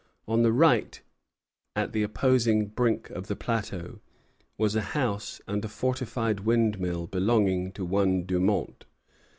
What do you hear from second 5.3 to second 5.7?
and a